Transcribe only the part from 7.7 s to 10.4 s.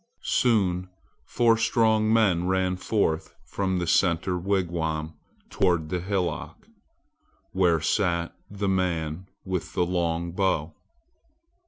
sat the man with the long